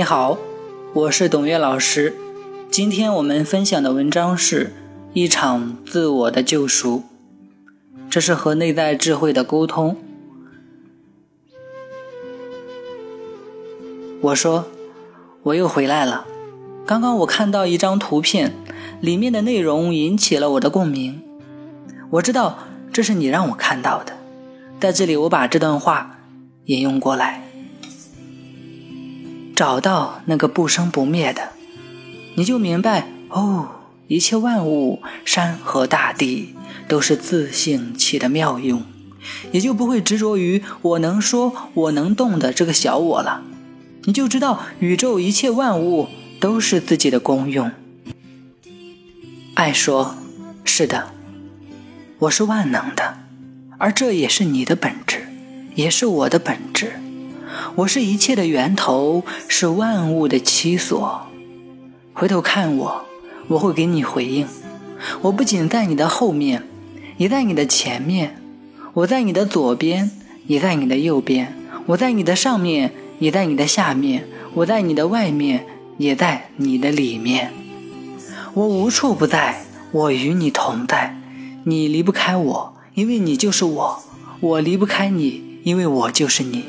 [0.00, 0.38] 你好，
[0.94, 2.16] 我是董月老师。
[2.70, 4.72] 今天我们分享的文章是
[5.12, 7.02] 一场自我的救赎，
[8.08, 9.98] 这是和内在智慧的沟通。
[14.22, 14.64] 我说，
[15.42, 16.26] 我又回来了。
[16.86, 18.54] 刚刚我看到一张图片，
[19.02, 21.20] 里面的内容引起了我的共鸣。
[22.12, 24.14] 我知道这是你让我看到的，
[24.80, 26.20] 在这里我把这段话
[26.64, 27.49] 引用过来。
[29.60, 31.50] 找到那个不生不灭的，
[32.34, 33.68] 你就明白哦，
[34.08, 36.54] 一切万物，山河大地
[36.88, 38.82] 都是自性起的妙用，
[39.52, 43.42] 也就不会执着于我能说我能动的这个小我了。
[44.04, 46.08] 你就知道宇宙一切万物
[46.40, 47.70] 都是自己的功用。
[49.52, 50.16] 爱说
[50.64, 51.10] ：“是的，
[52.20, 53.18] 我是万能的，
[53.76, 55.28] 而这也是你的本质，
[55.74, 56.94] 也是我的本质。”
[57.76, 61.20] 我是一切的源头，是万物的栖所。
[62.12, 63.04] 回头看我，
[63.46, 64.46] 我会给你回应。
[65.22, 66.64] 我不仅在你的后面，
[67.16, 68.30] 也在你的前面；
[68.92, 70.10] 我在你的左边，
[70.46, 71.46] 也在你的右边；
[71.86, 74.22] 我在你的上面，也在你的下面；
[74.54, 75.64] 我在你的外面，
[75.96, 77.52] 也在你的里面。
[78.54, 81.16] 我无处不在，我与你同在。
[81.64, 84.02] 你离不开我，因为你就是我；
[84.40, 86.64] 我离不开你，因为我就是你。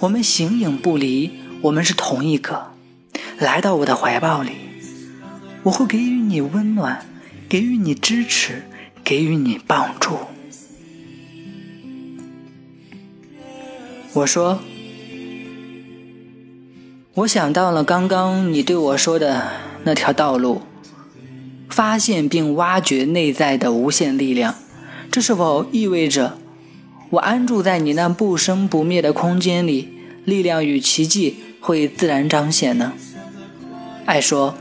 [0.00, 2.72] 我们形影不离，我们是同一个。
[3.38, 4.50] 来到我的怀抱里，
[5.62, 7.06] 我会给予你温暖，
[7.48, 8.64] 给予你支持，
[9.04, 10.18] 给予你帮助。
[14.14, 14.58] 我说，
[17.14, 19.52] 我想到了刚刚你对我说的
[19.84, 20.62] 那条道路，
[21.68, 24.54] 发现并挖掘内在的无限力量。
[25.10, 26.37] 这是否意味着？
[27.10, 29.88] 我安住在你那不生不灭的空间里，
[30.24, 32.92] 力量与奇迹会自然彰显呢。
[34.04, 34.54] 爱说，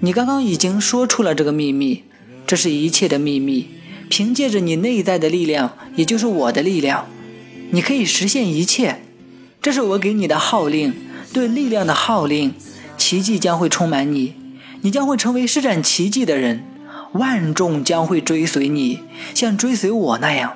[0.00, 2.04] 你刚刚已经说出了这个秘密，
[2.46, 3.68] 这是一切的秘密。
[4.08, 7.06] 凭借着你内在的力量，也就是我的力量，
[7.70, 9.02] 你可以实现一切。
[9.62, 10.94] 这是我给你的号令，
[11.32, 12.54] 对力量的号令。
[12.96, 14.34] 奇迹将会充满你，
[14.80, 16.64] 你将会成为施展奇迹的人，
[17.12, 19.00] 万众将会追随你，
[19.34, 20.54] 像追随我那样。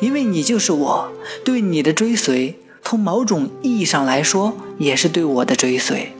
[0.00, 1.12] 因为你就是我，
[1.44, 6.12] 对你的追随，从某种意义上来说，也是对我的追随。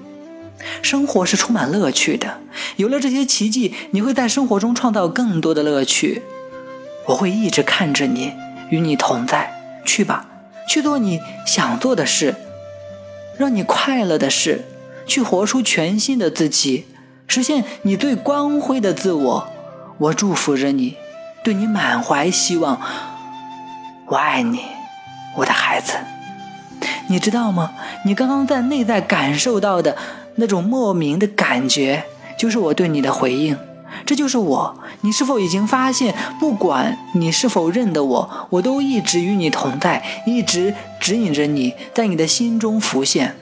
[0.81, 2.39] 生活是充满乐趣的，
[2.77, 6.23] 有了这些奇迹，你会在生活中创造更多的乐趣。
[7.07, 8.33] 我会一直看着你，
[8.71, 9.53] 与你同在。
[9.85, 10.27] 去吧，
[10.67, 12.35] 去做你想做的事，
[13.37, 14.65] 让你快乐的事，
[15.07, 16.87] 去活出全新的自己，
[17.29, 19.49] 实现你最光辉的自我。
[19.99, 20.97] 我祝福着你，
[21.45, 22.81] 对你满怀希望。
[24.07, 24.61] 我爱你，
[25.35, 25.95] 我的孩子，
[27.09, 27.73] 你知道吗？
[28.05, 29.97] 你刚刚在内在感受到的
[30.37, 32.05] 那种莫名的感觉，
[32.39, 33.57] 就是我对你的回应。
[34.05, 34.79] 这就是我。
[35.01, 43.37] 你是否已经发现，不管你是否认得我，我都一直与你同在，一直指引着你，在你的心中浮现。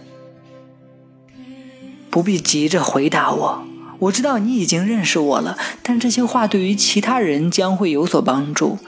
[2.11, 3.63] 不必急着回答我，
[4.03, 5.57] 我知道你已经认识我了。
[5.83, 8.79] 但这些话对于其他人将会有所帮助。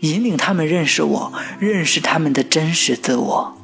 [0.00, 3.58] 引领他们认识我，认识他们的真实自我。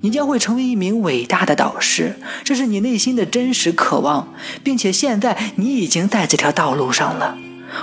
[0.00, 7.36] 你将会成为一名伟大的导师，这是你内心的真实渴望，并且现在你已经在这条道路上了。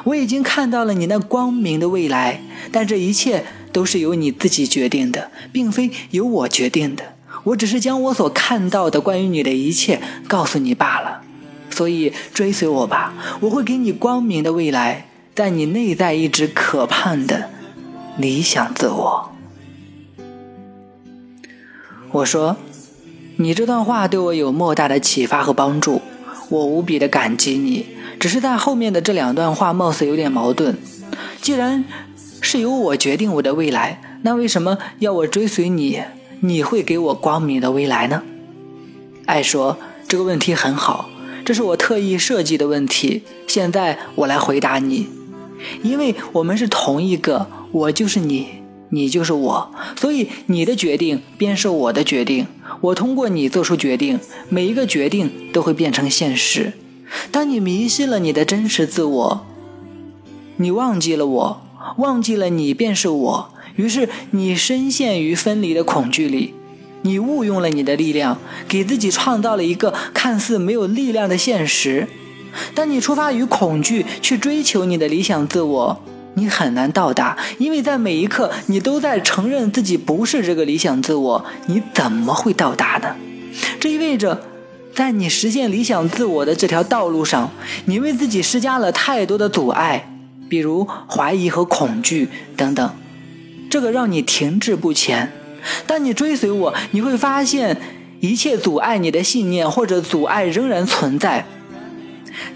[0.05, 2.41] 我已经看到了你那光明的未来，
[2.71, 7.03] 但这一切都是由你自己决定的，并非由我决定的。
[7.43, 11.22] 我只是将我所看到的关于你的一切告诉你罢了。
[11.73, 17.49] 所以追随我吧，我会给你光明的未来，在你内在一直渴盼的。
[18.15, 19.31] 理想自我，
[22.11, 22.57] 我说，
[23.37, 25.99] 你这段话对我有莫大的启发和帮助，
[26.49, 27.87] 我无比的感激你。
[28.19, 30.77] 只是在后面的这两段话貌似有点矛盾。
[31.41, 31.83] 既然
[32.39, 36.03] 是由我决定我的未来，那为什么要我追随你？
[36.41, 38.21] 你会给我光明的未来呢？
[39.25, 39.77] 爱说
[40.07, 41.09] 这个问题很好，
[41.45, 43.23] 这是我特意设计的问题。
[43.47, 45.07] 现在我来回答你，
[45.81, 47.47] 因为我们是同一个。
[47.73, 48.49] 我就是你，
[48.89, 52.45] 你就是我，所以你的决定便是我的决定。
[52.81, 56.73] 我通过你做出决定，每一个决定都会变成现实。
[57.31, 59.45] 当你迷失了你的真实自我，
[60.57, 61.61] 你忘记了我，
[61.97, 66.53] 忘记了你便是我，于是你深陷于分离的恐惧里，
[67.03, 72.07] 你误用了你的力量，给自己创造了一个看似没有力量的现实。
[72.75, 76.03] 当你出发于恐惧去追求你的理想自我。
[76.35, 83.15] 你很难到达，因为在每一刻你都在承认自己不是这个理想自我，你怎么会到达呢？
[83.79, 84.41] 这意味着
[84.95, 87.51] 在你实现理想自我的这条道路上，
[87.85, 90.11] 你为自己施加了太多的阻碍，
[90.49, 92.89] 比如怀疑和恐惧等等，
[93.69, 95.31] 这个让你停滞不前。
[95.85, 97.77] 当你追随我，你会发现
[98.19, 101.45] 一切阻碍你的信念或者阻碍仍然存在，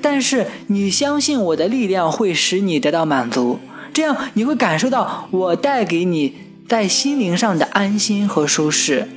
[0.02, 3.60] 但是你相信我的力量会使你得到满足，
[3.94, 6.36] 这样你会感受到我带给你
[6.68, 9.08] 在心灵上的安心和舒适。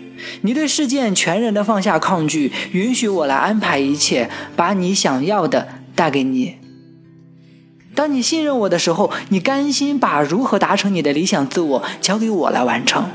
[0.43, 6.57] 你对事件全然的放下抗拒，允许我来安排一切，把你想要的带给你。
[7.95, 13.09] 当你信任我的时候，你甘心把如何达成你的理想自我交给我来完成。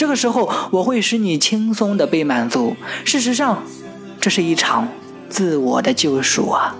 [0.00, 2.74] 这个时候，我会使你轻松的被满足。
[3.04, 3.62] 事实上，
[4.18, 4.88] 这是一场
[5.28, 6.74] 自我的救赎啊！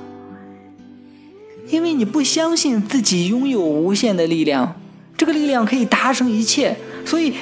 [1.69, 4.75] 因为你不相信自己拥有无限的力量，
[5.19, 7.35] 这个力量可以达成一切，所以。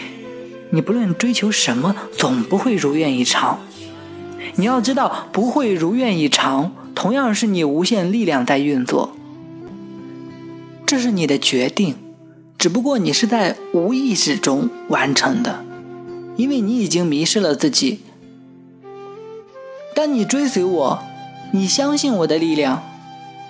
[0.71, 3.61] 你不论追求什么，总不会如愿以偿。
[4.57, 9.17] 你要知道，不会如愿以偿，同样是你无限力量在运作。
[10.85, 11.95] 这是你的决定，
[12.59, 15.65] 只不过你是在无意识中完成的，
[16.39, 18.01] 因为你已经迷失了自己。
[19.95, 20.99] 当你追随我，
[21.53, 22.83] 你相信我的力量，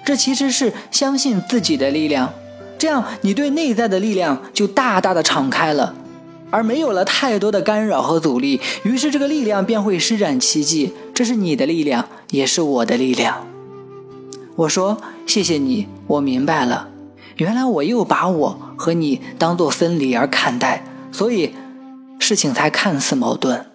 [0.04, 2.32] 这其实是相信自己的力量。
[2.78, 5.94] 这样，你对内在的力量就大大的敞开了。
[6.50, 10.94] 而没有了太多的干扰和阻力，于是这个力量便会施展奇迹。
[11.12, 13.46] 这是你的力量，也是我的力量。
[14.56, 14.98] 我说
[15.28, 16.88] ：“谢谢你，我明白了。
[17.36, 21.52] 原来我又把我和你当作分离而看待，所以
[22.18, 23.66] 事情才看似矛盾。”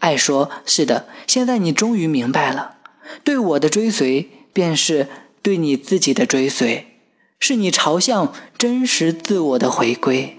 [0.00, 2.76] 爱说：“是的，现在你终于明白了。
[3.22, 5.08] 对我的追随，便是
[5.42, 6.86] 对你自己的追随，
[7.38, 10.36] 是你朝向真实自我的回归。”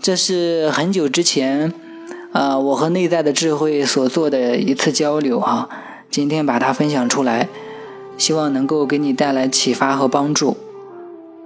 [0.00, 1.72] 这是很久之前，
[2.32, 5.68] 啊，我和内在的智慧所做的一次交流啊。
[6.10, 7.48] 今天把它分享出来，
[8.18, 10.56] 希望能够给你带来启发和帮助。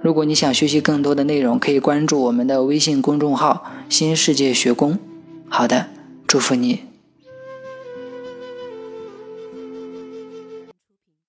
[0.07, 4.97] 如果你想学习更多的内容，可以关注我们的微信公众号“新世界学宫”。
[5.51, 5.87] 好的，
[6.25, 6.86] 祝福你。